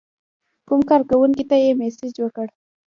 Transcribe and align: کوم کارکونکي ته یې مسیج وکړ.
کوم 0.67 0.81
کارکونکي 0.89 1.43
ته 1.49 1.55
یې 1.63 1.71
مسیج 1.79 2.15
وکړ. 2.21 2.47